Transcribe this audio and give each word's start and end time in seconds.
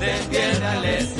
despiértales 0.00 1.19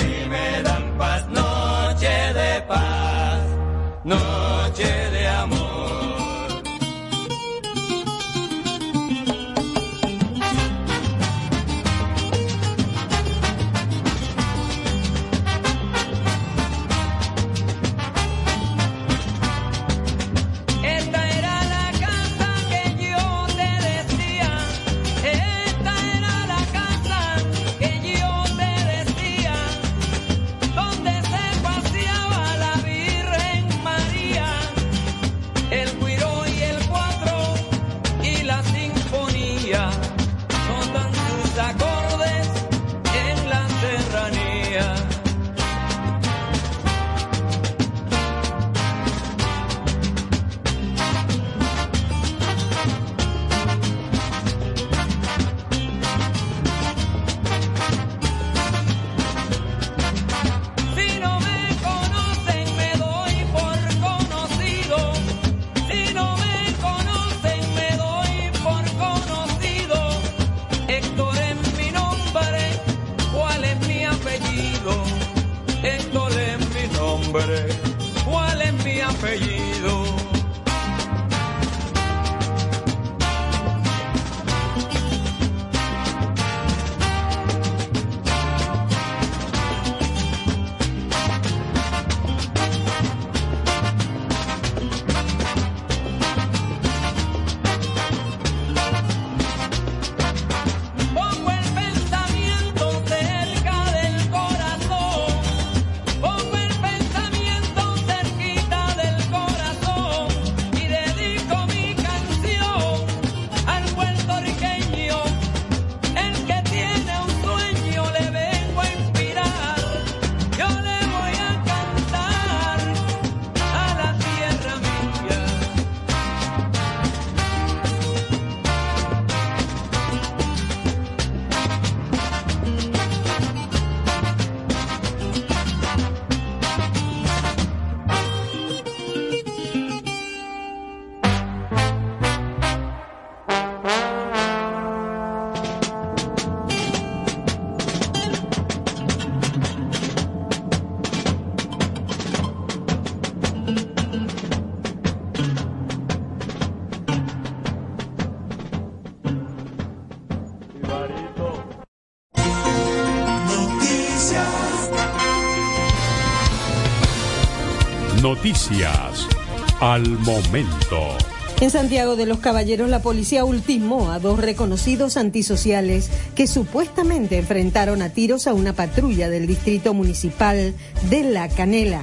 Al 169.80 170.08
momento. 170.08 171.16
En 171.60 171.70
Santiago 171.70 172.16
de 172.16 172.26
los 172.26 172.40
Caballeros, 172.40 172.90
la 172.90 173.00
policía 173.00 173.44
ultimó 173.44 174.10
a 174.10 174.18
dos 174.18 174.40
reconocidos 174.40 175.16
antisociales 175.16 176.10
que 176.34 176.48
supuestamente 176.48 177.38
enfrentaron 177.38 178.02
a 178.02 178.08
tiros 178.08 178.48
a 178.48 178.54
una 178.54 178.72
patrulla 178.72 179.30
del 179.30 179.46
distrito 179.46 179.94
municipal 179.94 180.74
de 181.10 181.22
La 181.22 181.48
Canela. 181.48 182.02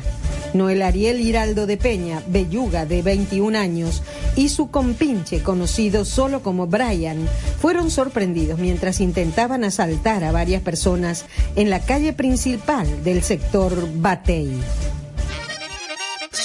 Noel 0.54 0.84
Ariel 0.84 1.20
Hiraldo 1.20 1.68
de 1.68 1.76
Peña, 1.76 2.24
Belluga, 2.28 2.86
de 2.86 3.02
21 3.02 3.58
años, 3.58 4.02
y 4.38 4.48
su 4.48 4.72
compinche, 4.72 5.44
conocido 5.44 6.06
solo 6.06 6.42
como 6.42 6.68
Brian, 6.68 7.28
fueron 7.60 7.92
sorprendidos 7.92 8.58
mientras 8.58 9.02
intentaban 9.02 9.66
asaltar 9.66 10.24
a 10.24 10.32
varias 10.32 10.62
personas 10.62 11.26
en 11.58 11.70
la 11.70 11.82
calle 11.82 12.14
principal 12.14 13.04
del 13.04 13.22
sector 13.22 13.90
Batey. 13.96 14.50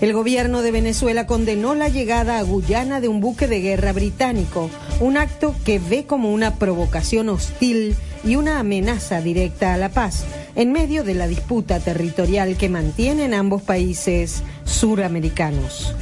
El 0.00 0.14
gobierno 0.14 0.62
de 0.62 0.70
Venezuela 0.70 1.26
condenó 1.26 1.74
la 1.74 1.88
llegada 1.88 2.38
a 2.38 2.42
Guyana 2.42 3.00
de 3.00 3.08
un 3.08 3.20
buque 3.20 3.46
de 3.46 3.60
guerra 3.60 3.92
británico, 3.92 4.70
un 4.98 5.18
acto 5.18 5.54
que 5.64 5.78
ve 5.78 6.06
como 6.06 6.32
una 6.32 6.54
provocación 6.54 7.28
hostil 7.28 7.94
y 8.24 8.36
una 8.36 8.58
amenaza 8.58 9.20
directa 9.20 9.74
a 9.74 9.76
la 9.76 9.90
paz 9.90 10.24
en 10.54 10.72
medio 10.72 11.04
de 11.04 11.14
la 11.14 11.28
disputa 11.28 11.80
territorial 11.80 12.56
que 12.56 12.70
mantienen 12.70 13.34
ambos 13.34 13.62
países 13.62 14.42
suramericanos. 14.64 15.94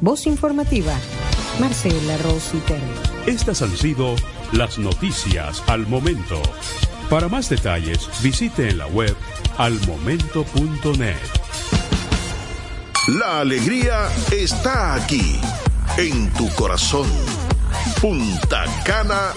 Voz 0.00 0.26
informativa, 0.26 0.94
Marcela 1.58 2.16
Rossi 2.18 2.58
Pérez. 2.58 2.82
Estas 3.26 3.62
han 3.62 3.76
sido 3.76 4.14
las 4.52 4.78
noticias 4.78 5.62
al 5.66 5.88
momento. 5.88 6.40
Para 7.10 7.28
más 7.28 7.48
detalles, 7.48 8.08
visite 8.22 8.68
en 8.68 8.78
la 8.78 8.86
web 8.86 9.16
almomento.net. 9.58 11.39
La 13.08 13.40
alegría 13.40 14.08
está 14.30 14.94
aquí, 14.94 15.40
en 15.96 16.30
tu 16.34 16.48
corazón. 16.54 17.08
Punta 18.00 18.64
Cana 18.84 19.32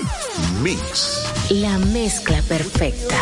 Mix. 0.62 1.24
La 1.50 1.78
mezcla 1.80 2.42
perfecta. 2.42 3.16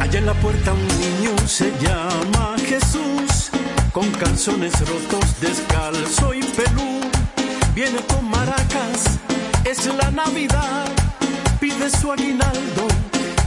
Allá 0.00 0.18
en 0.18 0.26
la 0.26 0.34
puerta 0.34 0.72
un 0.72 0.88
niño 0.98 1.36
se 1.46 1.70
llama 1.82 2.56
Jesús, 2.66 3.50
con 3.92 4.10
calzones 4.12 4.72
rotos, 4.88 5.40
descalzo 5.40 6.32
y 6.32 6.42
pelú. 6.42 7.00
Viene 7.74 8.00
con 8.06 8.28
maracas, 8.30 9.18
es 9.64 9.86
la 9.86 10.10
Navidad, 10.10 10.86
su 11.88 12.12
aguinaldo, 12.12 12.88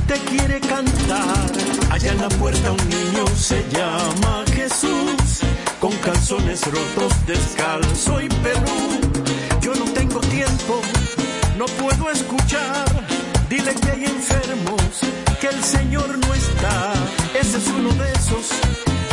te 0.08 0.16
quiere 0.32 0.60
cantar. 0.62 1.52
Allá 1.92 2.12
en 2.14 2.22
la 2.22 2.30
puerta 2.30 2.72
un 2.72 2.90
niño 2.90 3.28
se 3.38 3.64
llama 3.70 4.44
Jesús, 4.56 5.42
con 5.80 5.92
calzones 5.98 6.66
rotos, 6.66 7.14
descalzo 7.28 8.22
y 8.22 8.30
pelú. 8.30 9.62
Yo 9.62 9.76
no 9.76 9.86
te 9.94 10.04
puedo 11.84 12.10
escuchar. 12.10 12.86
Dile 13.50 13.74
que 13.76 13.92
hay 13.92 14.06
enfermos, 14.06 14.82
que 15.40 15.48
el 15.48 15.64
Señor 15.64 16.18
no 16.18 16.34
está. 16.34 16.94
Ese 17.40 17.58
es 17.58 17.68
uno 17.68 17.90
de 17.90 18.12
esos, 18.14 18.46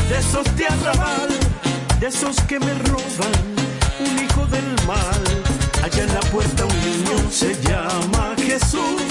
de 0.08 0.18
esos 0.18 0.56
de 0.56 0.66
arrabal, 0.66 1.28
de 2.00 2.06
esos 2.06 2.36
que 2.42 2.58
me 2.58 2.74
roban, 2.74 3.34
un 4.06 4.24
hijo 4.24 4.46
del 4.46 4.86
mal. 4.86 5.24
Allá 5.84 6.02
en 6.04 6.14
la 6.14 6.20
puerta 6.32 6.64
un 6.64 6.80
niño 6.88 7.30
se 7.30 7.54
llama 7.62 8.34
Jesús, 8.38 9.09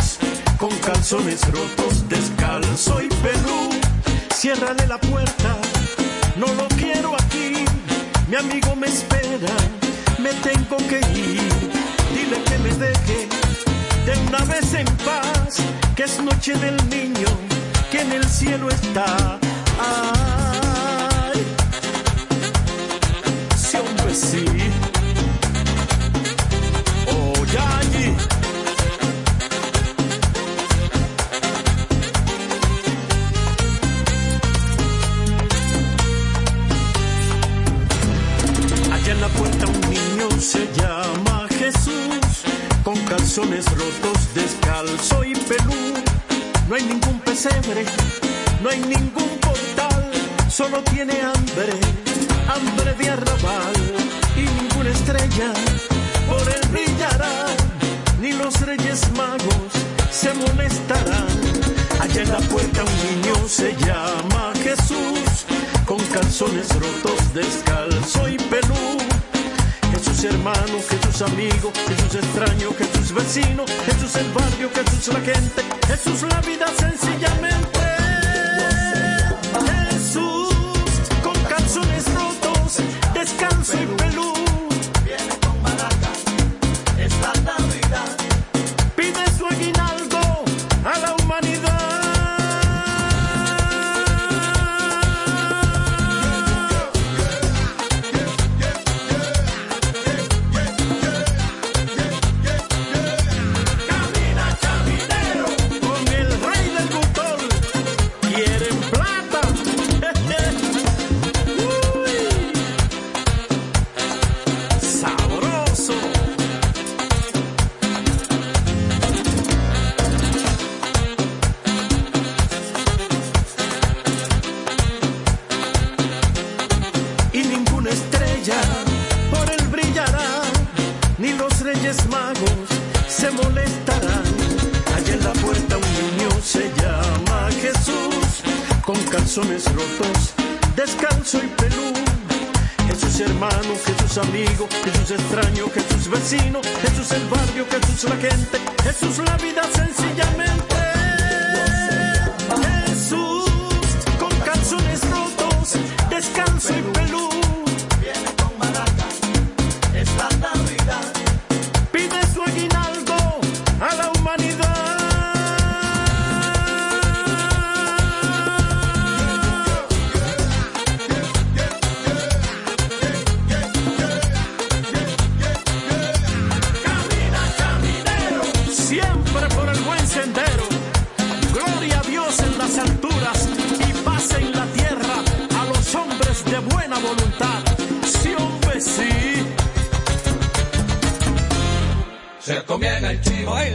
con 0.60 0.76
calzones 0.80 1.42
rotos, 1.52 2.08
descalzo 2.10 3.02
y 3.02 3.08
pelú. 3.08 3.70
Ciérrale 4.36 4.86
la 4.88 5.00
puerta, 5.00 5.58
no 6.36 6.48
lo 6.54 6.68
quiero 6.78 7.16
aquí. 7.16 7.66
Mi 8.28 8.36
amigo 8.36 8.76
me 8.76 8.88
espera, 8.88 9.56
me 10.20 10.32
tengo 10.48 10.78
que 10.90 11.00
ir. 11.18 11.50
Dile 12.14 12.44
que 12.44 12.58
me 12.60 12.74
deje 12.76 13.28
de 14.06 14.28
una 14.28 14.44
vez 14.46 14.74
en 14.74 14.86
paz, 15.08 15.58
que 15.96 16.04
es 16.04 16.22
noche 16.22 16.54
del 16.56 16.78
niño, 16.90 17.30
que 17.90 18.02
en 18.02 18.12
el 18.12 18.26
cielo 18.26 18.70
está. 18.70 19.40
Ay, 19.80 21.42
sí, 23.56 23.78
hombre, 23.78 24.14
sí. 24.14 24.46
Se 40.50 40.68
llama 40.74 41.48
Jesús, 41.60 42.42
con 42.84 42.98
calzones 43.06 43.66
rotos, 43.68 44.34
descalzo 44.34 45.24
y 45.24 45.36
pelú. 45.36 45.94
No 46.68 46.74
hay 46.74 46.82
ningún 46.86 47.20
pesebre, 47.20 47.86
no 48.64 48.70
hay 48.72 48.80
ningún 48.80 49.30
portal, 49.42 50.12
solo 50.50 50.82
tiene 50.86 51.22
hambre, 51.22 51.74
hambre 52.48 52.94
de 52.96 53.10
arrabal. 53.12 53.76
Y 54.36 54.42
ninguna 54.60 54.90
estrella 54.90 55.54
por 56.28 56.42
él 56.50 56.68
brillará, 56.72 57.46
ni 58.20 58.32
los 58.32 58.60
reyes 58.62 59.02
magos 59.16 59.72
se 60.10 60.34
molestarán. 60.34 61.28
Allá 62.00 62.24
en 62.24 62.30
la 62.32 62.40
puerta 62.50 62.84
un 62.84 63.22
niño 63.22 63.36
se 63.48 63.76
llama 63.86 64.54
Jesús, 64.64 65.46
con 65.86 66.00
calzones 66.06 66.70
rotos, 66.74 67.34
descalzo 67.36 68.28
y 68.28 68.38
pelú. 68.38 69.09
Jesús 70.20 70.36
hermano, 70.36 70.82
Jesús 70.90 71.22
amigo, 71.22 71.72
Jesús 71.88 72.16
extraño, 72.16 72.74
Jesús 72.78 73.14
vecino, 73.14 73.64
Jesús 73.86 74.16
el 74.18 74.30
barrio, 74.34 74.70
Jesús 74.76 75.14
la 75.14 75.22
gente, 75.22 75.64
Jesús 75.88 76.24
la 76.24 76.42
vida 76.42 76.66
sencillamente. 76.78 77.80
Jesús 79.90 80.54
con 81.24 81.42
calzones 81.44 82.14
rotos, 82.14 82.80
descalzo 83.14 83.82
y 83.82 83.86
pelú. 83.86 84.39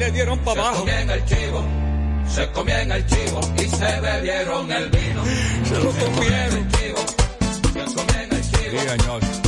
Le 0.04 0.10
dieron 0.10 0.38
para 0.40 0.72
Se 0.72 0.78
comían 0.78 1.10
el 1.10 1.24
chivo. 1.24 1.64
Se 2.28 2.50
comían 2.50 2.92
el 2.92 3.06
chivo 3.06 3.40
y 3.56 3.68
se 3.68 4.00
bebieron 4.00 4.72
el 4.72 4.88
vino. 4.90 5.24
Se 5.64 5.78
lo 5.78 5.90
comieron. 5.90 6.68
chivo. 6.72 6.98
Se 7.72 7.94
comían 7.94 8.32
el 8.32 8.42
chivo. 8.50 8.80
Sí, 8.80 9.43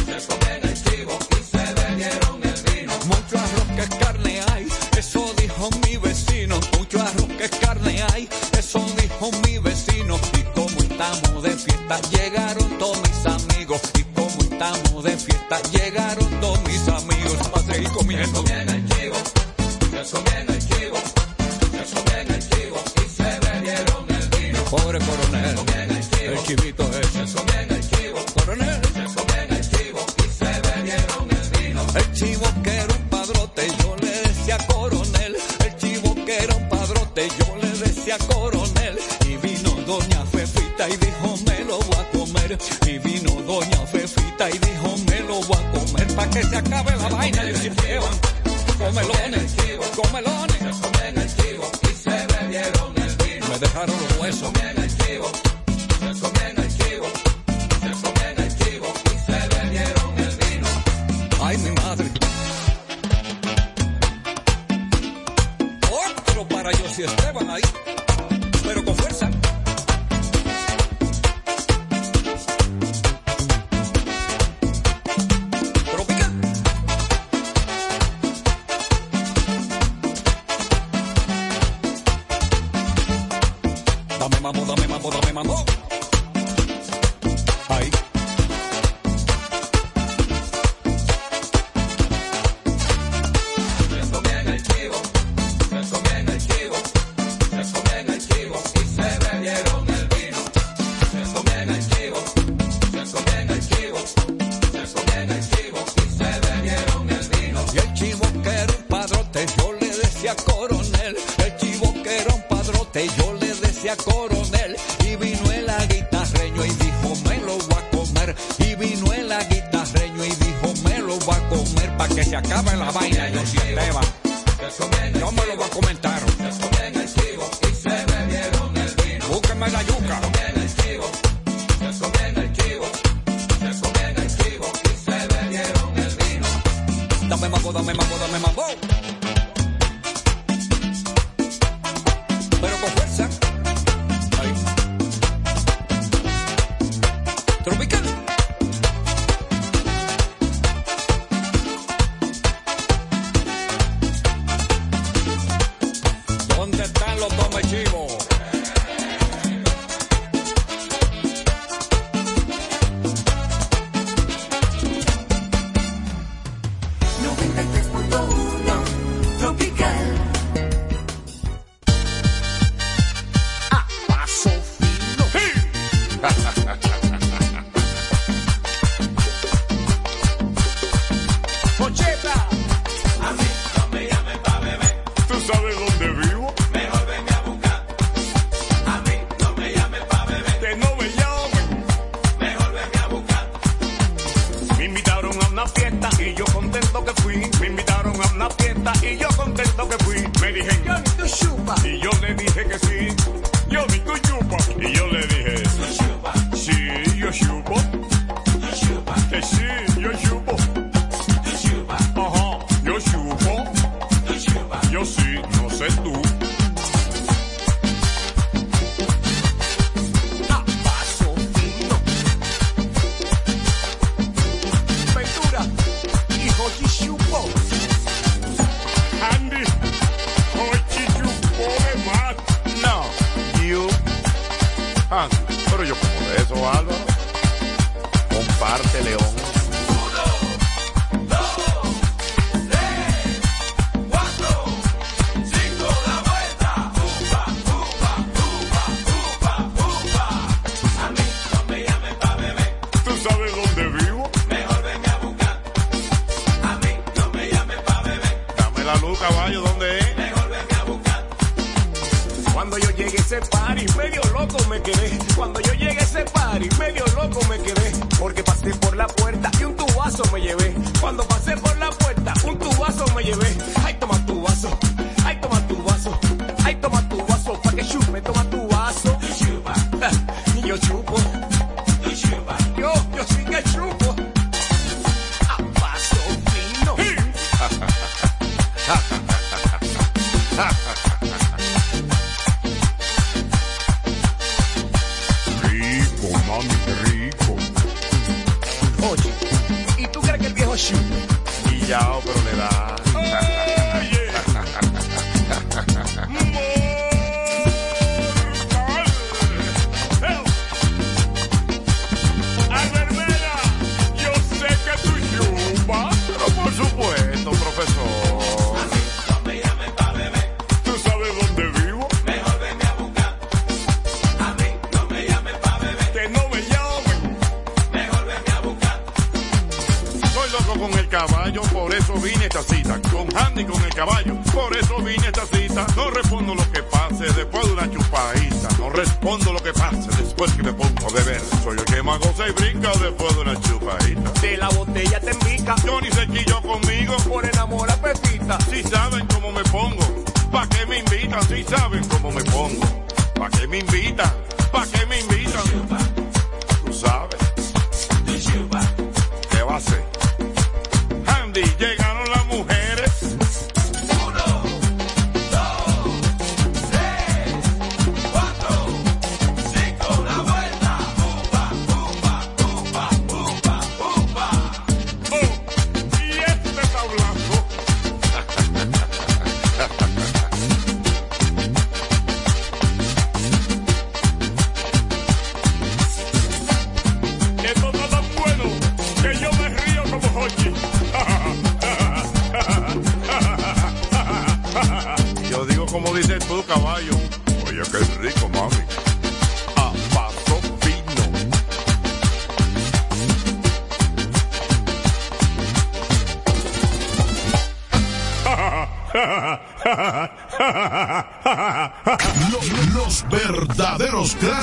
No 335.97 336.11
respondo 336.11 336.55
lo 336.55 336.71
que 336.71 336.83
pase 336.85 337.25
después 337.25 337.67
de 337.67 337.73
una 337.73 337.91
chupadita. 337.91 338.69
No 338.79 338.91
respondo 338.91 339.53
lo 339.53 339.63
que 339.63 339.73
pase 339.73 340.09
después 340.23 340.53
que 340.53 340.63
me 340.63 340.73
pongo 340.73 341.07
a 341.09 341.13
beber. 341.13 341.41
Soy 341.65 341.77
el 341.79 341.85
que 341.85 342.03
más 342.03 342.19
goza 342.21 342.49
y 342.49 342.53
brinca 342.53 342.91
después 343.01 343.35
de 343.35 343.43
una 343.43 343.61
chupadita. 343.61 344.41
De 344.41 344.57
la 344.57 344.69
botella 344.69 345.21
te 345.21 345.31
embica. 345.31 345.75
Johnny 345.85 346.11
se 346.13 346.27
chilló 346.29 346.63
conmigo 346.63 347.17
por 347.29 347.45
enamora 347.45 347.97
Pepita. 347.97 348.59
Si 348.71 348.83
saben 348.85 349.27
cómo 349.27 349.51
me 349.53 349.63
pongo, 349.65 350.25
pa' 350.53 350.69
que 350.69 350.87
me 350.87 350.99
invitan. 350.99 351.43
Si 351.49 351.65
saben 351.65 352.05
cómo 352.09 352.31
me 352.31 352.45
pongo, 352.45 352.87
pa' 353.35 353.51
que 353.51 353.67
me 353.67 353.79
invitan. 353.79 354.33
Pa' 354.71 354.87
que 354.87 355.07
me 355.07 355.21
invitan. 355.21 355.96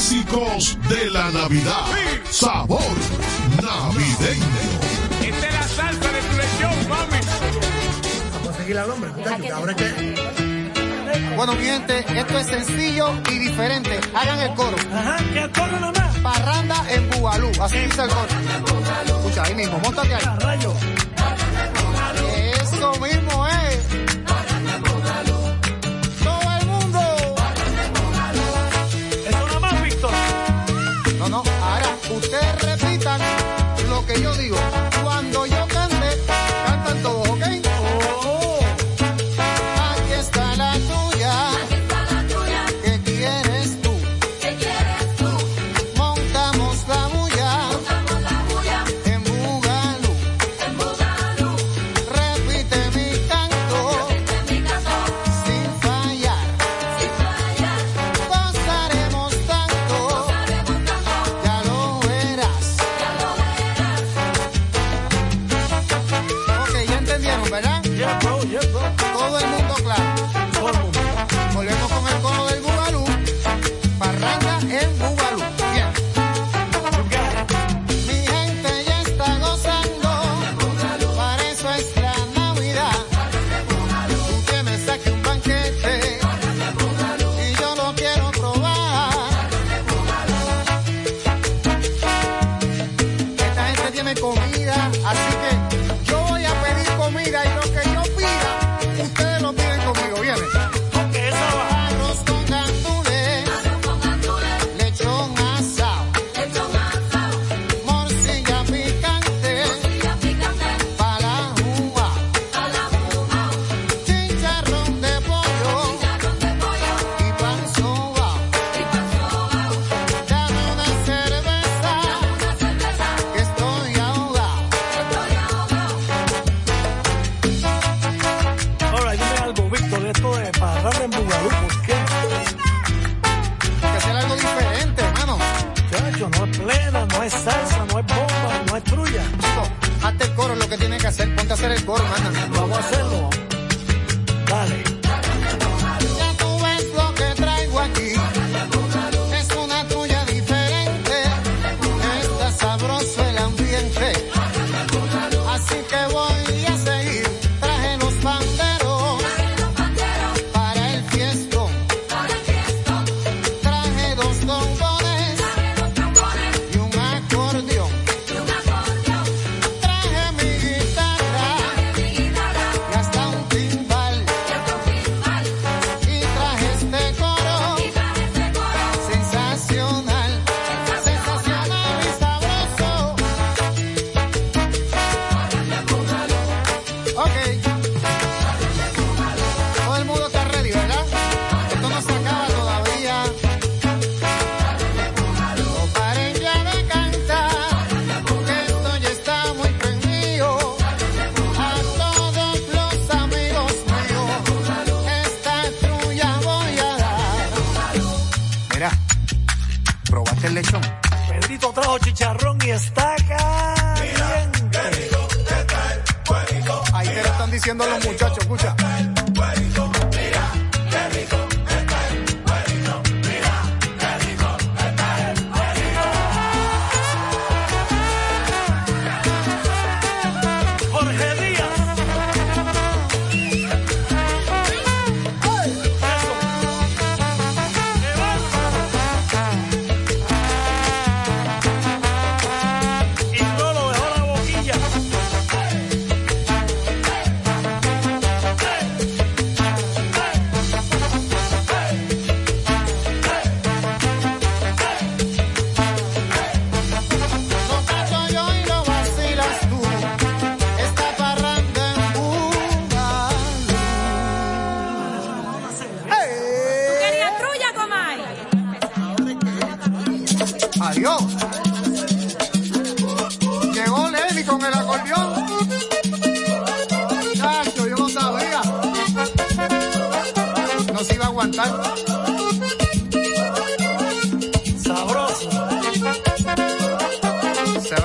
clásicos 0.04 0.78
de 0.90 1.10
la 1.12 1.32
Navidad. 1.32 1.86
Sabor 2.30 2.82
navideño. 3.62 4.46
Esta 5.22 5.48
es 5.48 5.54
la 5.54 5.64
salsa 5.64 6.12
de 6.12 6.22
tu 6.22 6.36
lechón, 6.36 6.90
mami. 6.90 7.18
Vamos 8.34 8.50
a 8.50 8.54
seguir 8.54 8.78
al 8.78 8.92
hombre, 8.92 9.12
ahora 9.54 9.74
que... 9.74 10.54
Bueno, 11.38 11.56
mi 11.56 11.64
gente, 11.64 12.06
esto 12.20 12.38
es 12.38 12.48
sencillo 12.48 13.14
y 13.32 13.40
diferente. 13.40 14.00
Hagan 14.14 14.40
el 14.40 14.54
coro. 14.56 14.76
Ajá, 14.94 15.18
que 15.32 15.40
el 15.40 15.52
coro 15.52 15.80
nomás. 15.80 16.18
Parranda 16.20 16.86
en 16.90 17.10
Bugalú, 17.10 17.52
así 17.62 17.78
dice 17.78 18.04
el 18.04 18.10
coro. 18.10 18.28
Escucha, 19.06 19.44
ahí 19.44 19.56
mismo, 19.56 19.80
montate 19.80 20.14
ahí. 20.16 20.24
Rayo. 20.40 20.74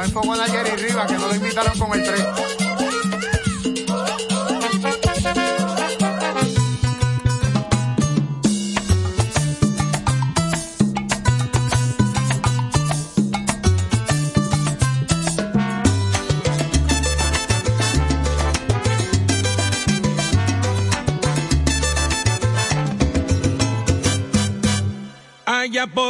el 0.09 0.15
fogón 0.15 0.41
a 0.41 0.47
Jerry 0.47 0.77
Rivas, 0.77 1.07
que 1.07 1.19
no 1.19 1.29
lo 1.29 1.35
invitaron 1.35 1.79
con 1.79 1.99
el 1.99 2.05
tren. 2.05 2.27
Allá 25.45 25.87
por 25.87 26.08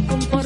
me. 0.00 0.37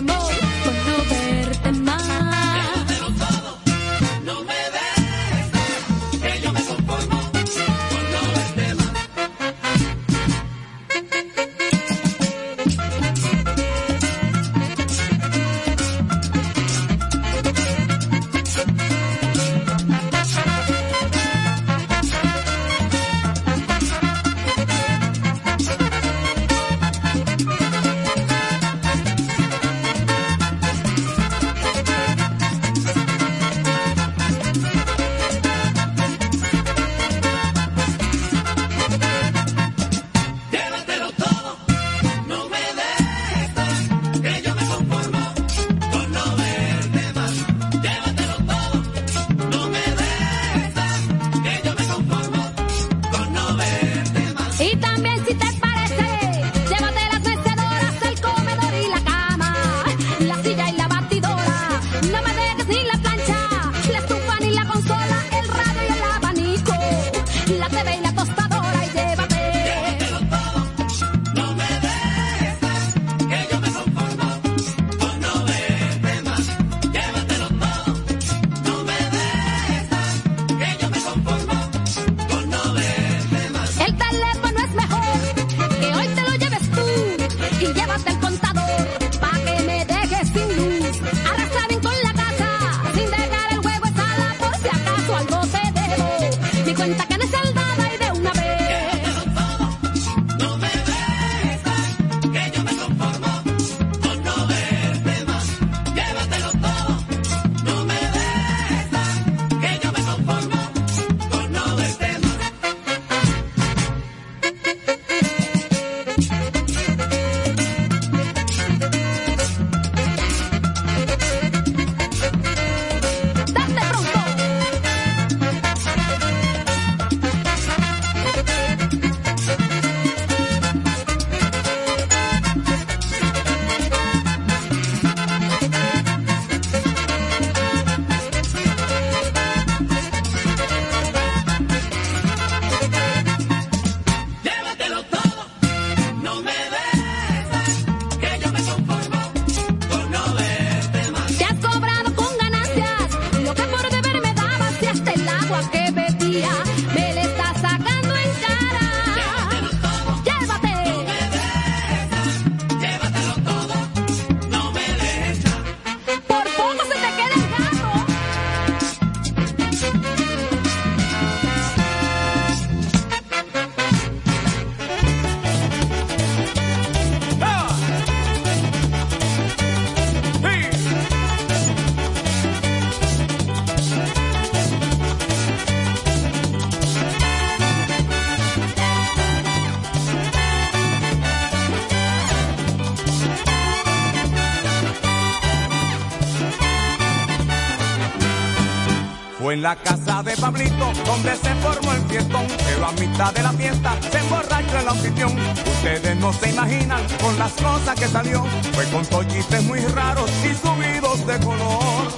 de 200.23 200.37
Pablito, 200.37 200.93
donde 201.05 201.37
se 201.37 201.55
formó 201.57 201.93
el 201.93 202.03
fiestón. 202.03 202.47
Pero 202.65 202.87
a 202.87 202.93
mitad 202.93 203.33
de 203.33 203.43
la 203.43 203.53
fiesta 203.53 203.97
se 204.11 204.19
emborrachó 204.19 204.79
el 204.79 204.89
anfitrión. 204.89 205.39
Ustedes 205.67 206.17
no 206.17 206.33
se 206.33 206.51
imaginan 206.51 207.03
con 207.21 207.39
las 207.39 207.53
cosas 207.53 207.99
que 207.99 208.09
salió. 208.09 208.45
Fue 208.73 208.85
con 208.87 209.05
tollites 209.07 209.63
muy 209.65 209.81
raros 209.81 210.31
y 210.45 210.55
subidos 210.55 211.27
de 211.27 211.39
color. 211.41 212.13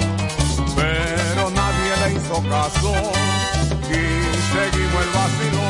Pero 0.77 1.51
nadie 1.51 1.93
le 2.03 2.13
hizo 2.15 2.43
caso 2.49 2.93
y 3.89 4.03
seguimos 4.53 5.03
el 5.03 5.11
vacilón. 5.15 5.64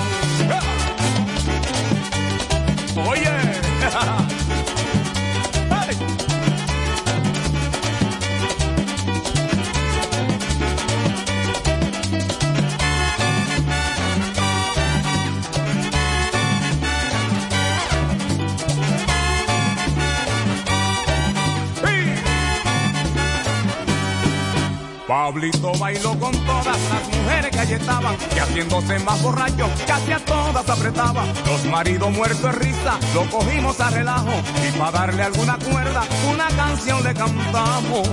Pablito 25.35 25.73
bailó 25.81 26.17
con 26.21 26.33
todas 26.47 26.65
las 26.65 27.09
mujeres 27.19 27.51
que 27.51 27.59
allí 27.59 27.73
estaban, 27.75 28.17
que 28.17 28.41
haciéndose 28.41 29.01
más 29.01 29.21
borracho, 29.21 29.69
casi 29.85 30.13
a 30.13 30.25
todas 30.25 30.69
apretaba. 30.69 31.25
Los 31.45 31.65
maridos 31.65 32.13
muertos 32.13 32.41
de 32.41 32.53
risa, 32.53 33.01
lo 33.15 33.29
cogimos 33.29 33.81
a 33.81 33.91
relajo, 33.91 34.31
y 34.63 34.79
para 34.79 34.93
darle 34.93 35.25
alguna 35.25 35.59
cuerda, 35.59 36.05
una 36.33 36.47
canción 36.51 37.03
le 37.03 37.15
cantamos. 37.15 38.09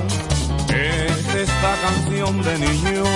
Es 0.73 1.35
esta 1.35 1.75
canción 1.83 2.41
de 2.41 2.57
niños 2.57 3.07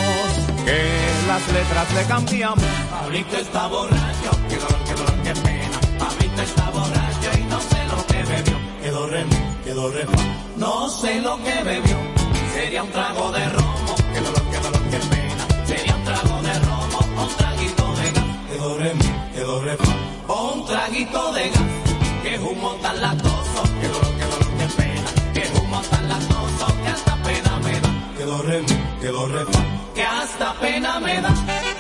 que 0.66 1.00
las 1.28 1.48
letras 1.52 1.94
le 1.96 2.04
cambiamos. 2.04 2.66
Pablito 2.92 3.38
está 3.38 3.66
borracho, 3.66 4.40
qué 4.48 4.56
dolor, 4.58 4.84
qué 4.86 4.94
dolor, 4.94 5.16
qué 5.24 5.34
pena. 5.34 5.80
Pablito 5.98 6.42
está 6.44 6.70
borracho 6.70 7.40
y 7.40 7.44
no 7.46 7.60
sé 7.60 7.86
lo 7.90 8.06
que 8.06 8.24
bebió. 8.24 8.58
Quedó 8.84 9.08
remo, 9.08 9.36
quedó 9.64 9.90
remo, 9.90 10.12
no 10.58 10.90
sé 10.90 11.22
lo 11.22 11.38
que 11.38 11.64
bebió. 11.64 11.98
Sería 12.54 12.84
un 12.84 12.92
trago 12.92 13.32
de 13.32 13.50
romo 13.50 13.95
sobre 19.56 19.78
o 20.28 20.54
un 20.54 20.66
traguito 20.66 21.32
de 21.32 21.50
gas, 21.50 21.62
que 22.24 22.36
es 22.36 22.42
humo 22.42 22.72
tan 22.82 23.00
latoso, 23.00 23.64
que 23.80 23.88
dolor, 23.88 24.14
que 24.20 24.26
dolor, 24.32 24.58
que 24.60 24.68
pena, 24.76 25.10
que 25.34 25.60
humo 25.60 25.82
tan 25.92 26.10
latoso, 26.10 26.66
que 26.84 26.90
hasta 26.90 27.16
pena 27.24 27.60
me 27.64 27.80
da, 27.80 27.92
que 28.18 28.26
lo 28.26 29.28
que 29.28 29.46
que 29.96 30.04
hasta 30.04 30.54
pena 30.60 31.00
me 31.00 31.22
da. 31.22 31.75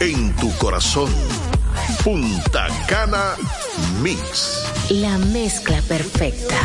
en 0.00 0.34
tu 0.36 0.50
corazón. 0.58 1.08
Punta 2.02 2.66
Cana 2.88 3.36
Mix. 4.02 4.64
La 4.90 5.18
mezcla 5.18 5.80
perfecta. 5.82 6.56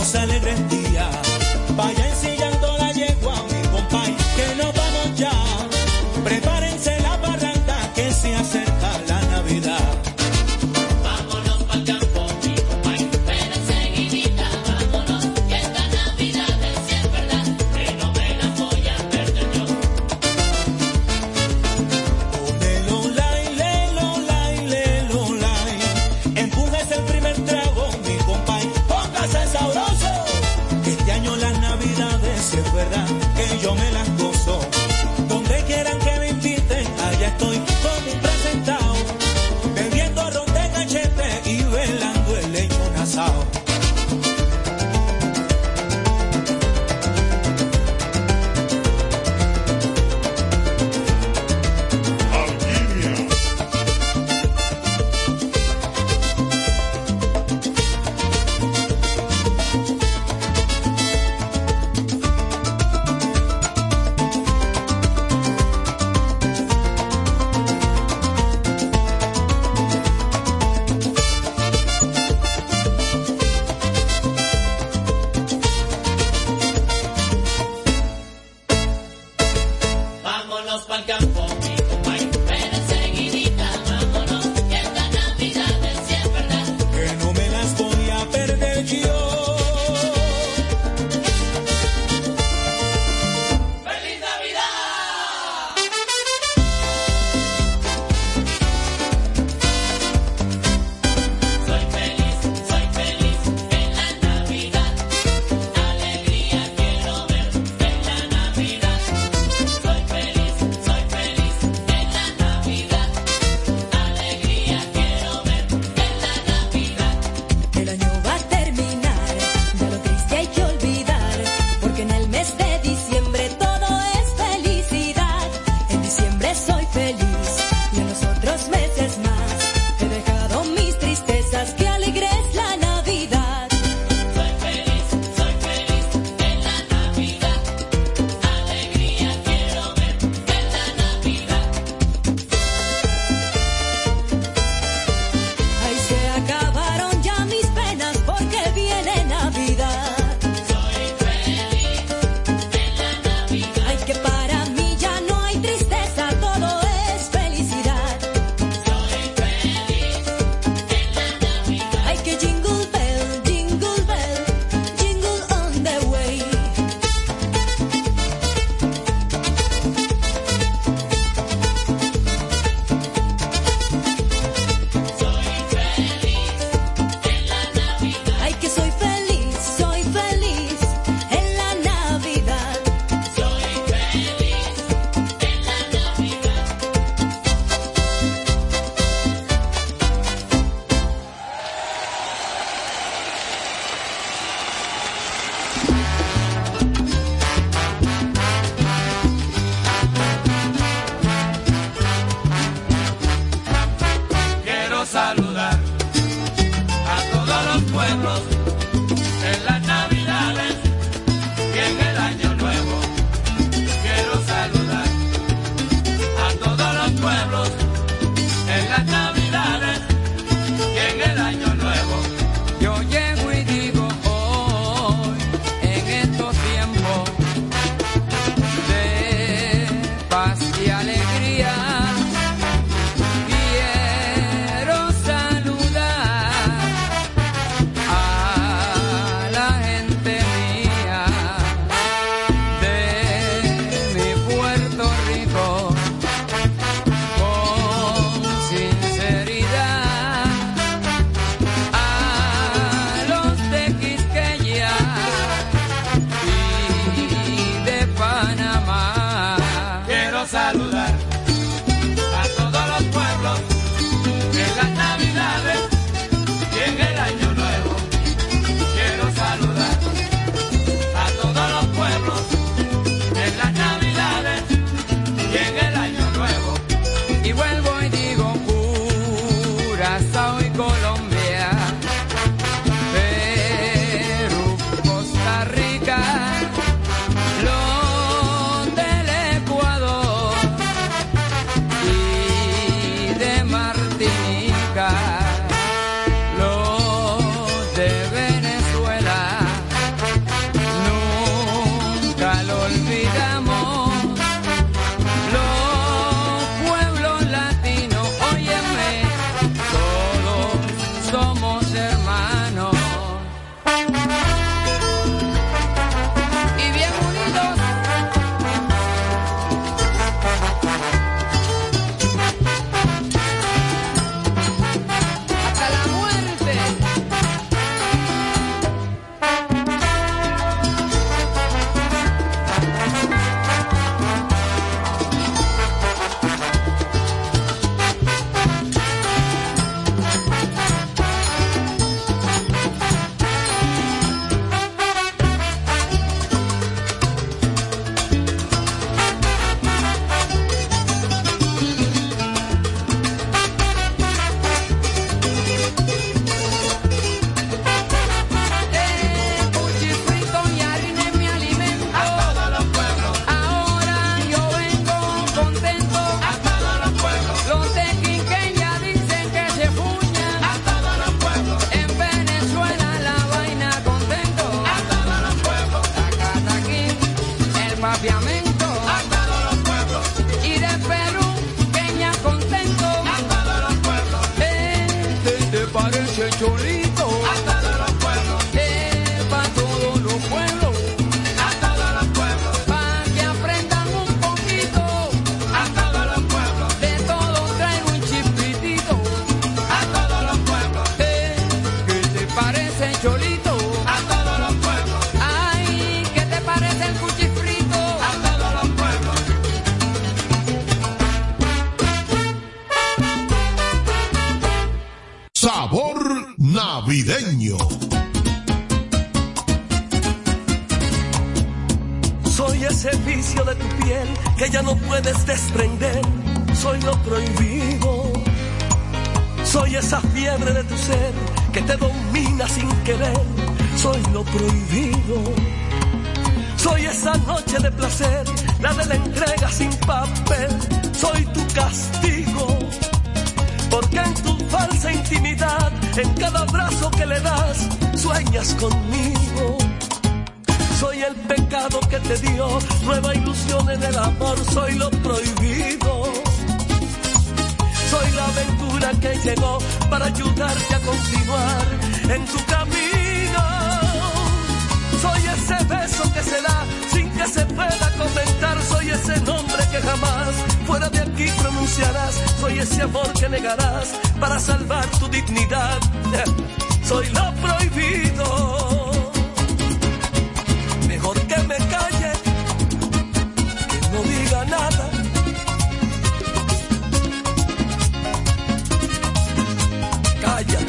los 0.00 0.14
alegres 0.14 0.58
días. 0.70 1.14
Vaya 1.76 2.09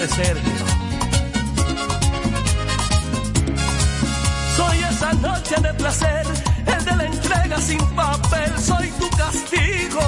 Sergio. 0.08 0.66
Soy 4.58 4.78
esa 4.80 5.14
noche 5.14 5.56
de 5.62 5.74
placer, 5.76 6.26
el 6.66 6.86
de 6.86 6.96
la 6.96 7.06
entrega 7.06 7.58
sin 7.62 7.80
papel, 7.96 8.52
soy 8.60 8.88
tu 9.00 9.10
castigo. 9.12 10.02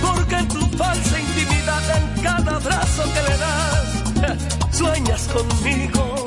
Porque 0.00 0.36
en 0.36 0.48
tu 0.48 0.60
falsa 0.76 1.18
intimidad, 1.18 1.82
en 1.96 2.22
cada 2.22 2.56
abrazo 2.56 3.02
que 3.14 3.22
le 3.28 3.38
das, 3.38 4.76
sueñas 4.76 5.28
conmigo. 5.32 6.24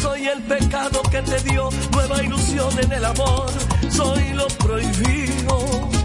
Soy 0.00 0.28
el 0.28 0.42
pecado 0.42 1.02
que 1.10 1.22
te 1.22 1.40
dio 1.40 1.70
nueva 1.92 2.22
ilusión 2.22 2.70
en 2.78 2.92
el 2.92 3.04
amor, 3.04 3.50
soy 3.90 4.32
lo 4.34 4.46
prohibido. 4.46 5.95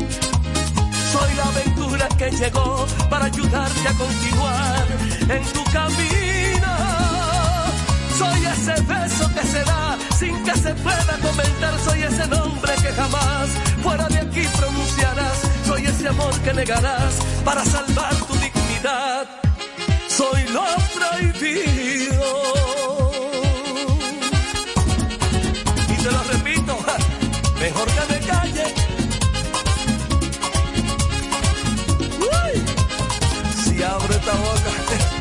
Soy 1.22 1.36
la 1.36 1.44
aventura 1.44 2.08
que 2.18 2.32
llegó 2.32 2.88
para 3.08 3.26
ayudarte 3.26 3.88
a 3.88 3.94
continuar 3.94 4.88
en 5.30 5.44
tu 5.54 5.64
camino. 5.66 6.72
Soy 8.18 8.40
ese 8.54 8.82
beso 8.82 9.30
que 9.36 9.44
se 9.54 9.64
da 9.64 9.98
sin 10.18 10.44
que 10.44 10.54
se 10.56 10.74
pueda 10.74 11.14
comentar. 11.22 11.80
Soy 11.86 12.02
ese 12.02 12.26
nombre 12.28 12.74
que 12.82 12.92
jamás 12.94 13.50
fuera 13.84 14.08
de 14.08 14.18
aquí 14.18 14.42
pronunciarás. 14.58 15.38
Soy 15.68 15.86
ese 15.86 16.08
amor 16.08 16.34
que 16.40 16.54
negarás 16.54 17.14
para 17.46 17.64
salvar 17.66 18.16
tu 18.16 18.34
dignidad. 18.34 19.28
Soy 20.08 20.42
lo 20.56 20.66
prohibido. 20.98 22.26
Y 25.88 25.96
te 26.04 26.12
lo 26.12 26.24
repito, 26.34 26.78
mejor 27.60 27.88
que 27.88 28.14
me 28.14 28.20
calle. 28.26 28.91
Esta 34.22 34.36
boca. 34.36 35.21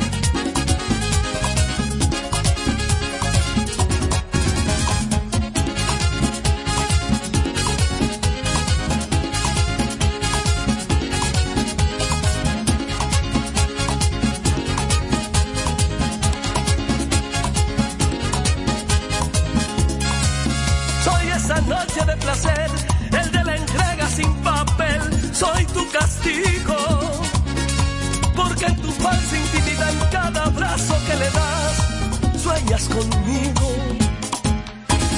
Que 31.11 31.17
le 31.17 31.31
das, 31.31 32.43
sueñas 32.43 32.89
conmigo. 32.89 33.69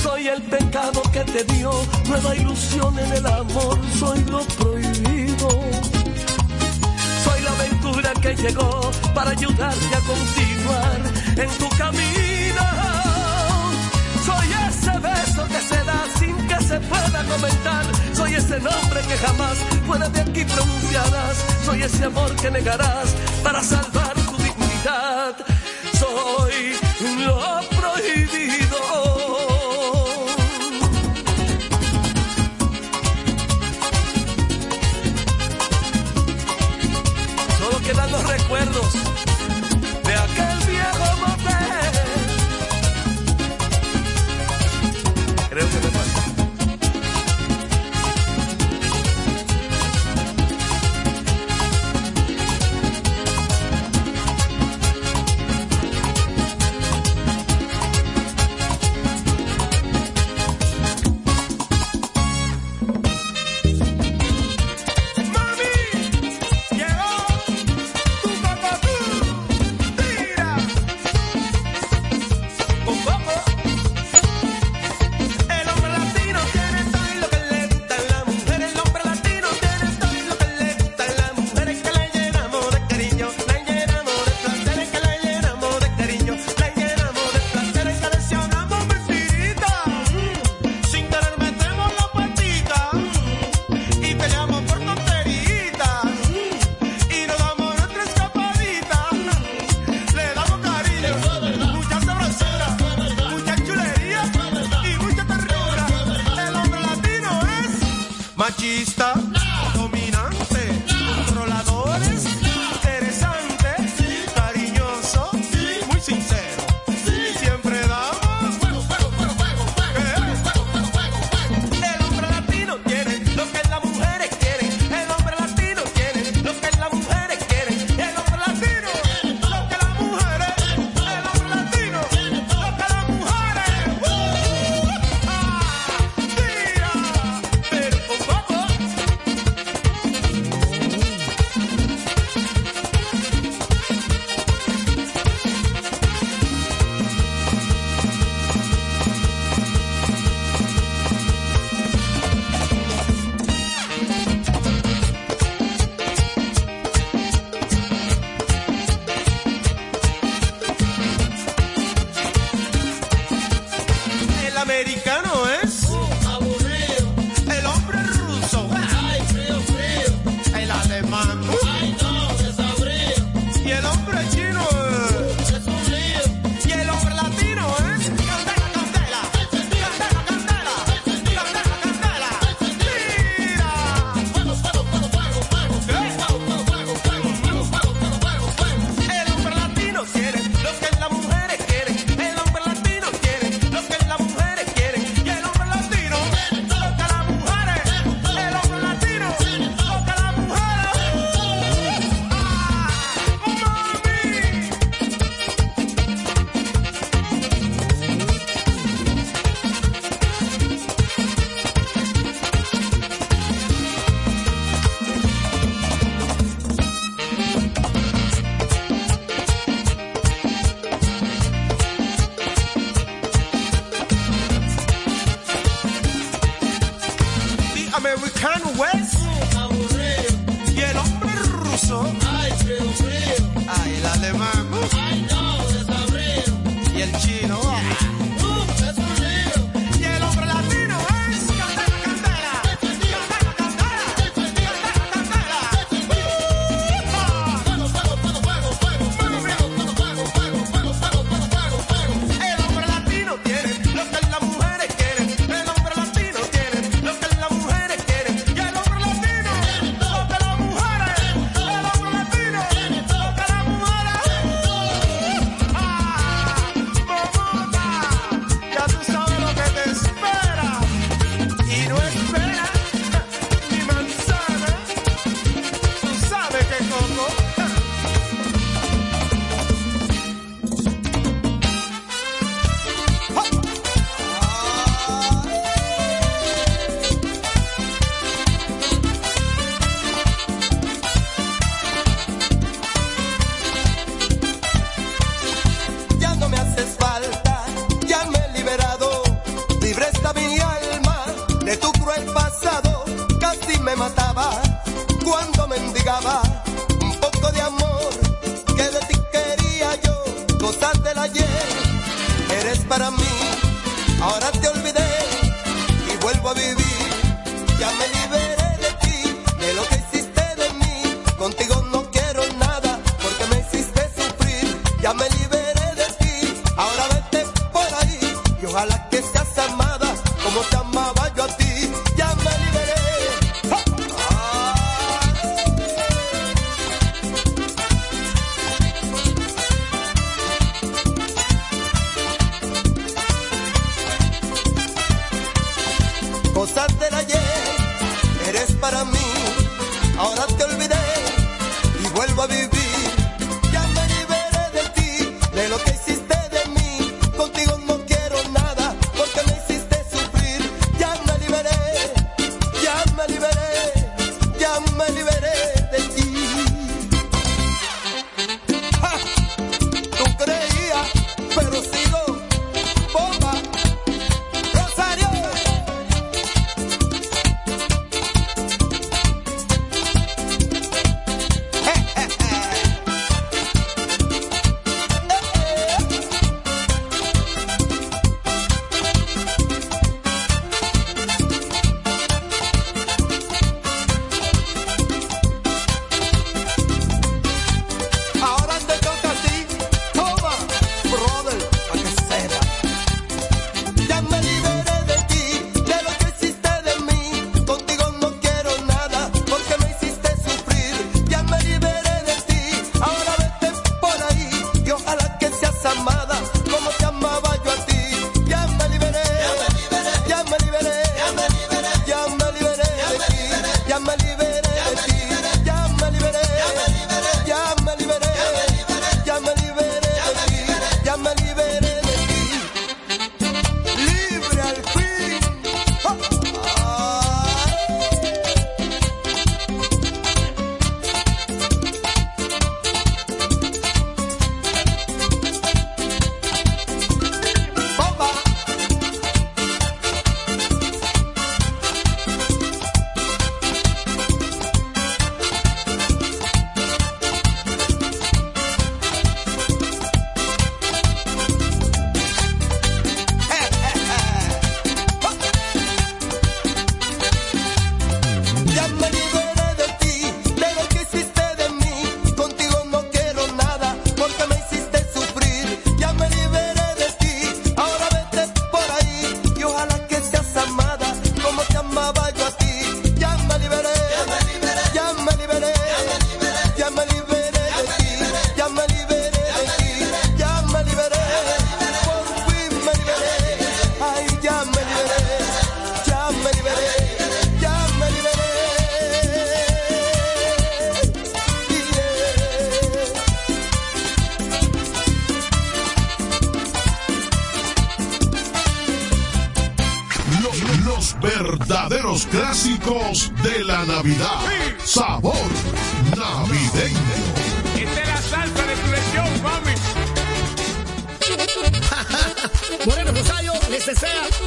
Soy 0.03 0.28
el 0.28 0.43
pecado 0.43 1.03
que 1.12 1.20
te 1.20 1.45
dio 1.53 1.70
nueva 2.09 2.34
ilusión 2.36 2.99
en 2.99 3.12
el 3.12 3.26
amor. 3.26 3.78
Soy 3.99 4.24
lo 4.24 4.40
prohibido. 4.59 5.49
Soy 7.24 7.38
la 7.47 7.51
aventura 7.59 8.12
que 8.22 8.34
llegó 8.34 8.90
para 9.14 9.30
ayudarte 9.30 9.95
a 9.95 10.01
continuar 10.12 11.01
en 11.36 11.51
tu 11.61 11.68
camino. 11.76 12.64
Soy 14.28 14.47
ese 14.68 14.95
beso 14.99 15.43
que 15.53 15.61
se 15.70 15.84
da 15.84 16.01
sin 16.18 16.36
que 16.49 16.59
se 16.64 16.80
pueda 16.80 17.20
comentar. 17.32 17.84
Soy 18.14 18.34
ese 18.34 18.59
nombre 18.61 19.01
que 19.09 19.16
jamás 19.26 19.57
fuera 19.86 20.09
de 20.09 20.20
aquí 20.20 20.45
pronunciarás. 20.45 21.36
Soy 21.64 21.82
ese 21.82 22.05
amor 22.05 22.34
que 22.36 22.51
negarás 22.51 23.09
para 23.43 23.62
salvar 23.62 24.14
tu 24.14 24.36
dignidad. 24.36 25.34
Soy 26.03 27.51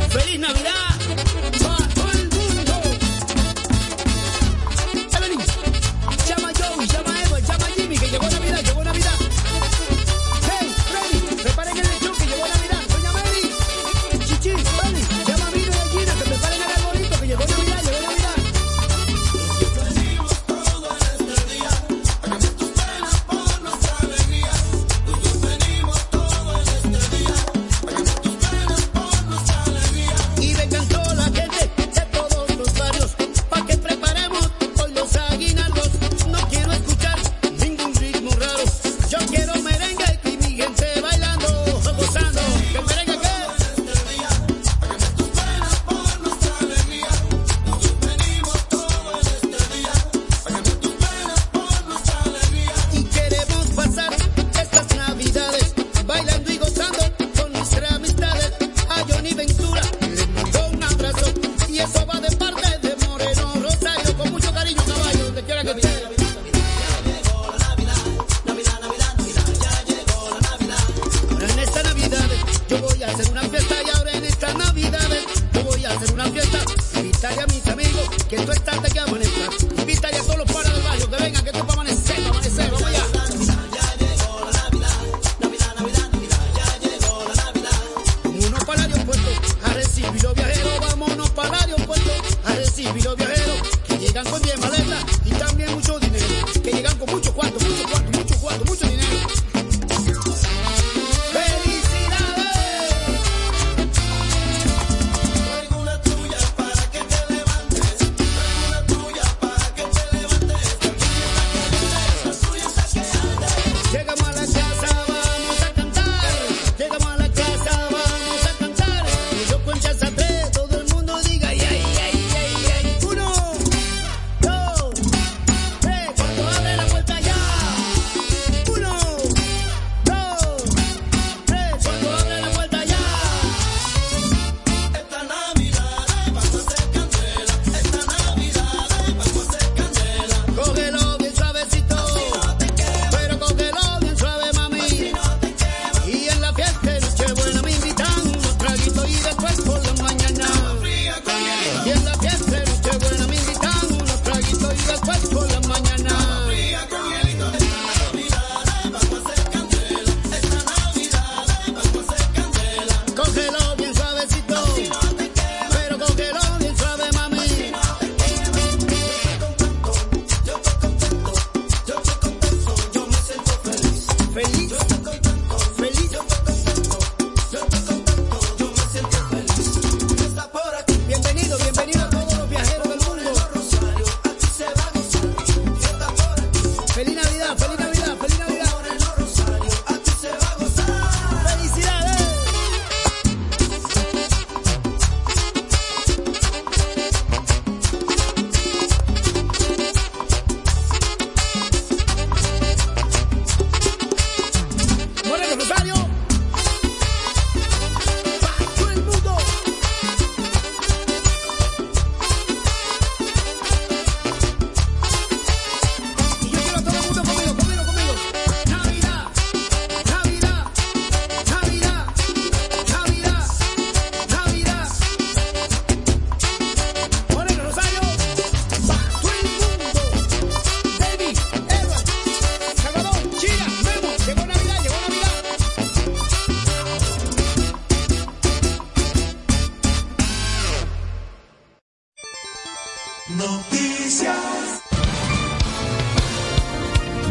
feliz 0.09 0.39
Navidad 0.39 0.94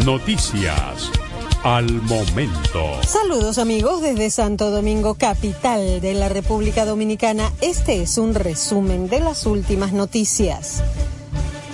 Noticias 0.05 1.11
al 1.63 1.91
momento. 2.03 3.03
Saludos 3.07 3.57
amigos 3.57 4.03
desde 4.03 4.29
Santo 4.29 4.71
Domingo, 4.71 5.15
capital 5.15 6.03
de 6.03 6.13
la 6.13 6.29
República 6.29 6.85
Dominicana. 6.85 7.51
Este 7.63 8.03
es 8.03 8.19
un 8.19 8.35
resumen 8.35 9.09
de 9.09 9.21
las 9.21 9.47
últimas 9.47 9.95
noticias. 9.95 10.83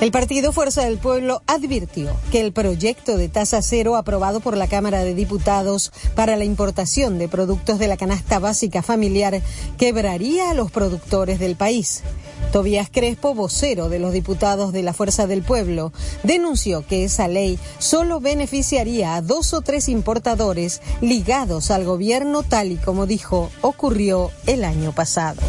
El 0.01 0.13
partido 0.13 0.53
Fuerza 0.53 0.85
del 0.85 0.99
Pueblo 0.99 1.43
advirtió 1.49 2.17
que 2.31 2.41
el 2.41 2.53
proyecto 2.53 3.17
de 3.17 3.29
tasa 3.29 3.63
cero 3.63 3.97
aprobado 3.97 4.39
por 4.39 4.57
la 4.57 4.69
Cámara 4.69 5.03
de 5.03 5.15
Diputados 5.15 5.93
para 6.15 6.37
la 6.37 6.45
importación 6.45 7.19
de 7.19 7.29
productos 7.29 7.81
de 7.81 7.89
la 7.89 7.97
canasta 7.97 8.39
básica 8.39 8.81
familiar 8.81 9.43
quebraría 9.77 10.51
a 10.51 10.55
los 10.55 10.71
productores 10.71 11.41
del 11.41 11.57
país. 11.57 12.05
Tobías 12.51 12.91
Crespo, 12.91 13.35
vocero 13.35 13.89
de 13.89 13.99
los 13.99 14.13
diputados 14.13 14.73
de 14.73 14.83
la 14.83 14.93
Fuerza 14.93 15.27
del 15.27 15.43
Pueblo, 15.43 15.93
denunció 16.25 16.85
que 16.87 17.05
esa 17.05 17.29
ley 17.29 17.59
solo 17.79 18.21
beneficiaría 18.21 19.15
a 19.15 19.23
dos 19.23 19.55
o 19.55 19.61
tres 19.61 19.89
importadores 19.89 20.81
ligados 21.01 21.71
al 21.71 21.85
gobierno 21.85 22.43
tal 22.43 22.73
y 22.73 22.77
como 22.77 23.07
dijo 23.07 23.51
ocurrió 23.61 24.31
el 24.47 24.65
año 24.65 24.93
pasado. 24.93 25.41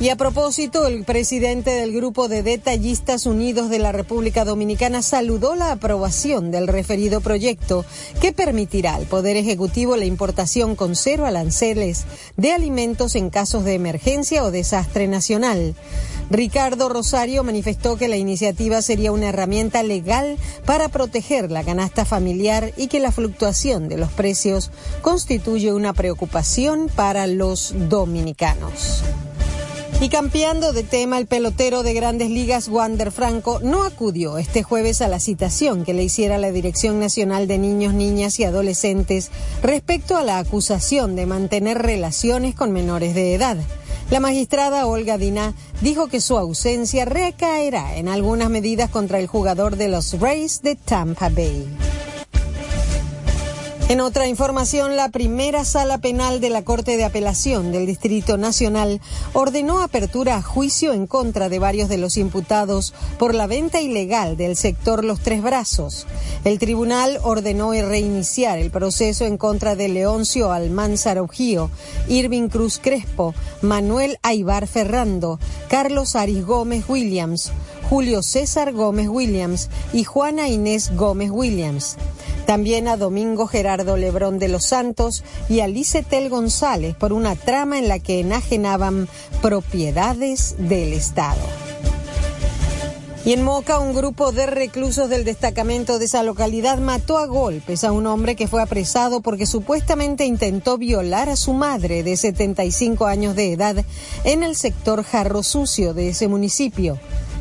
Y 0.00 0.08
a 0.08 0.16
propósito, 0.16 0.86
el 0.86 1.04
presidente 1.04 1.72
del 1.72 1.92
Grupo 1.92 2.28
de 2.28 2.42
Detallistas 2.42 3.26
Unidos 3.26 3.68
de 3.68 3.78
la 3.78 3.92
República 3.92 4.46
Dominicana 4.46 5.02
saludó 5.02 5.54
la 5.56 5.72
aprobación 5.72 6.50
del 6.50 6.68
referido 6.68 7.20
proyecto 7.20 7.84
que 8.18 8.32
permitirá 8.32 8.94
al 8.94 9.04
Poder 9.04 9.36
Ejecutivo 9.36 9.98
la 9.98 10.06
importación 10.06 10.74
con 10.74 10.96
cero 10.96 11.26
aranceles 11.26 12.06
de 12.38 12.52
alimentos 12.52 13.14
en 13.14 13.28
casos 13.28 13.62
de 13.64 13.74
emergencia 13.74 14.42
o 14.42 14.50
desastre 14.50 15.06
nacional. 15.06 15.74
Ricardo 16.30 16.88
Rosario 16.88 17.44
manifestó 17.44 17.98
que 17.98 18.08
la 18.08 18.16
iniciativa 18.16 18.80
sería 18.80 19.12
una 19.12 19.28
herramienta 19.28 19.82
legal 19.82 20.38
para 20.64 20.88
proteger 20.88 21.50
la 21.50 21.62
canasta 21.62 22.06
familiar 22.06 22.72
y 22.78 22.86
que 22.86 23.00
la 23.00 23.12
fluctuación 23.12 23.90
de 23.90 23.98
los 23.98 24.10
precios 24.10 24.70
constituye 25.02 25.74
una 25.74 25.92
preocupación 25.92 26.88
para 26.88 27.26
los 27.26 27.74
dominicanos. 27.90 29.02
Y 30.02 30.08
cambiando 30.08 30.72
de 30.72 30.82
tema, 30.82 31.18
el 31.18 31.26
pelotero 31.26 31.82
de 31.82 31.92
grandes 31.92 32.30
ligas 32.30 32.68
Wander 32.68 33.12
Franco 33.12 33.60
no 33.62 33.84
acudió 33.84 34.38
este 34.38 34.62
jueves 34.62 35.02
a 35.02 35.08
la 35.08 35.20
citación 35.20 35.84
que 35.84 35.92
le 35.92 36.02
hiciera 36.02 36.38
la 36.38 36.50
Dirección 36.50 36.98
Nacional 36.98 37.46
de 37.46 37.58
Niños, 37.58 37.92
Niñas 37.92 38.40
y 38.40 38.44
Adolescentes 38.44 39.30
respecto 39.62 40.16
a 40.16 40.24
la 40.24 40.38
acusación 40.38 41.16
de 41.16 41.26
mantener 41.26 41.82
relaciones 41.82 42.54
con 42.54 42.72
menores 42.72 43.14
de 43.14 43.34
edad. 43.34 43.58
La 44.10 44.20
magistrada 44.20 44.86
Olga 44.86 45.18
Diná 45.18 45.52
dijo 45.82 46.08
que 46.08 46.22
su 46.22 46.38
ausencia 46.38 47.04
recaerá 47.04 47.96
en 47.96 48.08
algunas 48.08 48.48
medidas 48.48 48.88
contra 48.88 49.18
el 49.18 49.26
jugador 49.26 49.76
de 49.76 49.88
los 49.88 50.18
Rays 50.18 50.62
de 50.62 50.76
Tampa 50.76 51.28
Bay. 51.28 51.68
En 53.90 54.00
otra 54.00 54.28
información, 54.28 54.94
la 54.94 55.08
primera 55.08 55.64
sala 55.64 55.98
penal 55.98 56.40
de 56.40 56.48
la 56.48 56.62
Corte 56.62 56.96
de 56.96 57.02
Apelación 57.02 57.72
del 57.72 57.86
Distrito 57.86 58.38
Nacional 58.38 59.00
ordenó 59.32 59.82
apertura 59.82 60.36
a 60.36 60.42
juicio 60.42 60.92
en 60.92 61.08
contra 61.08 61.48
de 61.48 61.58
varios 61.58 61.88
de 61.88 61.98
los 61.98 62.16
imputados 62.16 62.94
por 63.18 63.34
la 63.34 63.48
venta 63.48 63.80
ilegal 63.80 64.36
del 64.36 64.54
sector 64.54 65.04
Los 65.04 65.18
Tres 65.18 65.42
Brazos. 65.42 66.06
El 66.44 66.60
tribunal 66.60 67.18
ordenó 67.24 67.72
reiniciar 67.72 68.60
el 68.60 68.70
proceso 68.70 69.24
en 69.24 69.36
contra 69.36 69.74
de 69.74 69.88
Leoncio 69.88 70.52
Almanzar 70.52 71.18
Ojío, 71.18 71.68
Irving 72.06 72.46
Cruz 72.46 72.78
Crespo, 72.80 73.34
Manuel 73.60 74.20
Aibar 74.22 74.68
Ferrando, 74.68 75.40
Carlos 75.68 76.14
Aris 76.14 76.46
Gómez 76.46 76.84
Williams, 76.88 77.50
Julio 77.88 78.22
César 78.22 78.72
Gómez 78.72 79.08
Williams 79.08 79.68
y 79.92 80.04
Juana 80.04 80.46
Inés 80.46 80.94
Gómez 80.94 81.32
Williams. 81.32 81.96
También 82.50 82.88
a 82.88 82.96
Domingo 82.96 83.46
Gerardo 83.46 83.96
Lebrón 83.96 84.40
de 84.40 84.48
los 84.48 84.64
Santos 84.66 85.22
y 85.48 85.60
a 85.60 85.68
Licetel 85.68 86.28
González 86.28 86.96
por 86.96 87.12
una 87.12 87.36
trama 87.36 87.78
en 87.78 87.86
la 87.86 88.00
que 88.00 88.18
enajenaban 88.18 89.08
propiedades 89.40 90.56
del 90.58 90.92
Estado. 90.92 91.38
Y 93.24 93.34
en 93.34 93.44
Moca, 93.44 93.78
un 93.78 93.94
grupo 93.94 94.32
de 94.32 94.46
reclusos 94.46 95.08
del 95.08 95.22
destacamento 95.22 96.00
de 96.00 96.06
esa 96.06 96.24
localidad 96.24 96.78
mató 96.78 97.18
a 97.18 97.26
golpes 97.26 97.84
a 97.84 97.92
un 97.92 98.08
hombre 98.08 98.34
que 98.34 98.48
fue 98.48 98.60
apresado 98.60 99.20
porque 99.20 99.46
supuestamente 99.46 100.24
intentó 100.24 100.76
violar 100.76 101.28
a 101.28 101.36
su 101.36 101.52
madre 101.52 102.02
de 102.02 102.16
75 102.16 103.06
años 103.06 103.36
de 103.36 103.52
edad 103.52 103.84
en 104.24 104.42
el 104.42 104.56
sector 104.56 105.04
Jarro 105.04 105.44
Sucio 105.44 105.94
de 105.94 106.08
ese 106.08 106.26
municipio. 106.26 106.98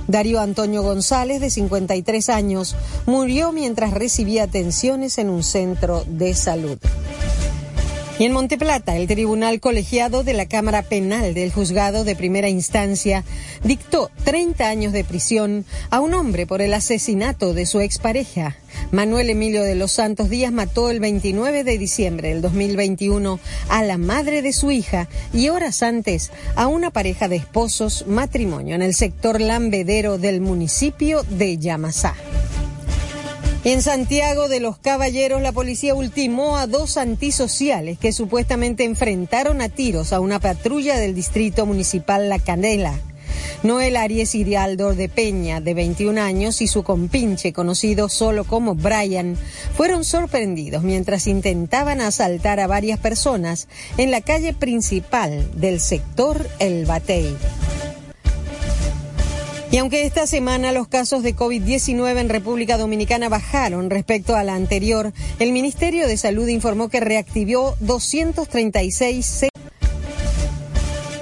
Darío 0.10 0.39
Antonio 0.39 0.82
González, 0.82 1.39
de 1.39 1.51
53 1.51 2.30
años, 2.30 2.76
murió 3.05 3.51
mientras 3.51 3.93
recibía 3.93 4.45
atenciones 4.45 5.20
en 5.20 5.30
un 5.30 5.43
centro 5.43 6.03
de 6.07 6.34
salud. 6.34 6.80
Y 8.20 8.26
en 8.26 8.34
Monteplata, 8.34 8.97
el 8.97 9.07
Tribunal 9.07 9.61
Colegiado 9.61 10.26
de 10.26 10.34
la 10.34 10.45
Cámara 10.45 10.84
Penal 10.84 11.34
del 11.34 11.53
Juzgado 11.53 12.03
de 12.03 12.17
Primera 12.17 12.49
Instancia 12.49 13.24
dictó 13.63 14.11
30 14.26 14.67
años 14.67 14.91
de 14.91 15.05
prisión 15.05 15.63
a 15.89 16.01
un 16.01 16.13
hombre 16.13 16.45
por 16.45 16.61
el 16.61 16.74
asesinato 16.74 17.53
de 17.53 17.65
su 17.65 17.80
expareja. 17.80 18.57
Manuel 18.91 19.30
Emilio 19.30 19.63
de 19.63 19.76
los 19.76 19.93
Santos 19.93 20.30
Díaz 20.30 20.51
mató 20.51 20.89
el 20.89 20.99
29 20.99 21.63
de 21.63 21.78
diciembre 21.78 22.28
del 22.28 22.41
2021 22.41 23.39
a 23.70 23.84
la 23.84 23.97
madre 23.97 24.41
de 24.41 24.51
su 24.51 24.70
hija 24.70 25.07
y 25.32 25.47
horas 25.47 25.82
antes 25.82 26.30
a 26.57 26.67
una 26.67 26.91
pareja 26.91 27.30
de 27.30 27.38
esposos 27.38 28.05
matrimonio 28.05 28.76
en 28.76 28.82
el 28.82 28.95
sector 28.95 29.39
lambedero 29.39 30.17
del 30.17 30.41
municipio 30.41 31.24
de 31.24 31.57
Yamasá. 31.57 32.15
En 33.66 33.82
Santiago 33.82 34.47
de 34.47 34.62
los 34.62 34.78
Caballeros, 34.78 35.41
la 35.41 35.51
policía 35.51 35.93
ultimó 35.93 36.57
a 36.57 36.66
dos 36.66 36.95
antisociales 36.95 37.99
que 37.99 38.14
supuestamente 38.14 38.86
enfrentaron 38.86 39.60
a 39.62 39.68
tiros 39.68 40.14
a 40.14 40.22
una 40.22 40.39
patrulla 40.39 40.97
del 40.97 41.14
distrito 41.14 41.66
municipal 41.66 42.30
La 42.30 42.39
Canela. 42.39 42.97
Noel 43.62 43.97
Aries 43.97 44.34
Irialdo 44.34 44.95
de 44.95 45.10
Peña, 45.10 45.60
de 45.60 45.74
21 45.74 46.22
años, 46.22 46.62
y 46.62 46.68
su 46.68 46.84
compinche, 46.84 47.51
conocido 47.51 48.07
solo 48.07 48.45
como 48.45 48.76
Brian, 48.76 49.36
fueron 49.76 50.05
sorprendidos 50.05 50.84
mientras 50.84 51.28
intentaban 51.28 51.99
asaltar 51.99 52.62
a 52.62 52.68
varias 52.68 52.99
personas 52.99 53.68
en 53.97 54.10
la 54.10 54.22
calle 54.22 54.53
principal 54.53 55.45
del 55.60 55.82
sector 55.82 56.47
El 56.60 56.86
Batey. 56.86 57.36
Y 59.72 59.78
aunque 59.78 60.05
esta 60.05 60.26
semana 60.26 60.72
los 60.72 60.88
casos 60.88 61.22
de 61.22 61.36
COVID-19 61.36 62.20
en 62.20 62.30
República 62.30 62.78
Dominicana 62.78 63.30
bajaron 63.30 63.91
respecto 63.91 64.36
a 64.36 64.43
la 64.43 64.55
anterior, 64.55 65.13
el 65.38 65.51
Ministerio 65.51 66.07
de 66.07 66.17
Salud 66.17 66.47
informó 66.47 66.89
que 66.89 66.99
reactivó 66.99 67.76
236 67.80 69.49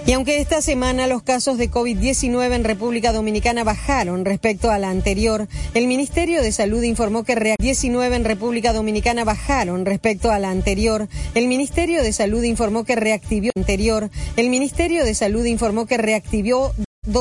y 0.07 0.13
aunque 0.13 0.39
esta 0.39 0.61
semana 0.61 1.05
los 1.05 1.21
casos 1.21 1.57
de 1.57 1.69
COVID-19 1.69 2.53
en 2.53 2.63
República 2.63 3.11
Dominicana 3.11 3.65
bajaron 3.65 4.23
respecto 4.23 4.71
a 4.71 4.79
la 4.79 4.89
anterior, 4.89 5.49
el 5.73 5.85
Ministerio 5.87 6.41
de 6.41 6.53
Salud 6.53 6.81
informó 6.83 7.25
que 7.25 7.35
re 7.35 7.55
19 7.59 8.15
en 8.15 8.23
República 8.23 8.71
Dominicana 8.71 9.25
bajaron 9.25 9.85
respecto 9.85 10.31
a 10.31 10.39
la 10.39 10.49
anterior. 10.49 11.09
El 11.35 11.49
Ministerio 11.49 12.01
de 12.03 12.13
Salud 12.13 12.41
informó 12.43 12.85
que 12.85 12.95
reactivó 12.95 13.49
anterior. 13.57 14.09
El 14.37 14.49
Ministerio 14.49 15.03
de 15.03 15.13
Salud 15.13 15.43
informó 15.43 15.87
que 15.87 15.97
reactivó 15.97 16.71